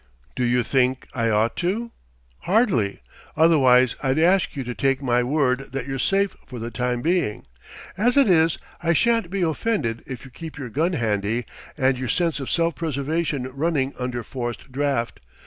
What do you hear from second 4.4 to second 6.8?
you to take my word that you're safe for the